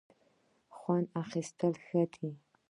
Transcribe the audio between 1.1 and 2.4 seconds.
اخیستل ښه دی.